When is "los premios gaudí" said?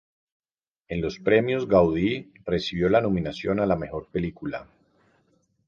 0.99-2.33